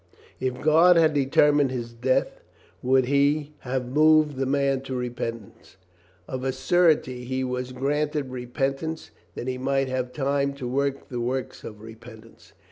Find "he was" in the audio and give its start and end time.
7.25-7.71